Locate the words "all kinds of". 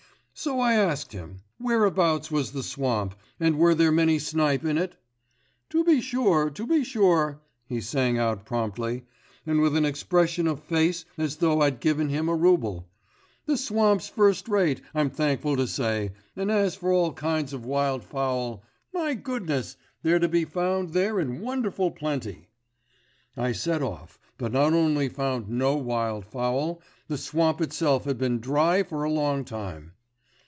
16.91-17.63